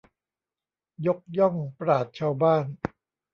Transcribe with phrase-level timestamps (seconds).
[1.05, 2.65] ยกย่องปราชญ์ชาวบ้าน